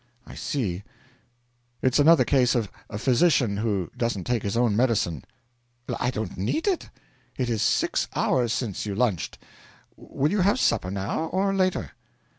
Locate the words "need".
6.39-6.65